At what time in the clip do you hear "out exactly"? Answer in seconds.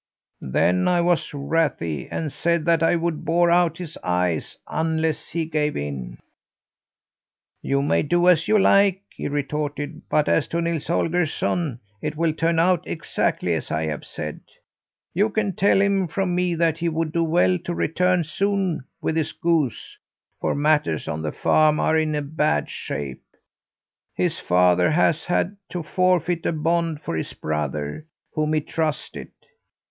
12.57-13.53